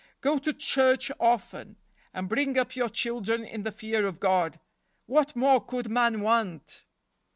Go 0.21 0.39
to 0.39 0.51
church 0.51 1.11
often, 1.19 1.77
and 2.11 2.27
bring 2.27 2.57
up 2.57 2.75
your 2.75 2.89
children 2.89 3.45
in 3.45 3.61
the 3.61 3.71
fear 3.71 4.07
of 4.07 4.19
God. 4.19 4.59
What 5.05 5.35
more 5.35 5.63
could 5.63 5.91
man 5.91 6.21
want 6.21 6.85